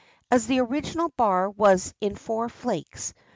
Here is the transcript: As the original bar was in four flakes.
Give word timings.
As 0.31 0.47
the 0.47 0.59
original 0.61 1.09
bar 1.09 1.47
was 1.51 1.93
in 2.01 2.15
four 2.15 2.49
flakes. 2.49 3.13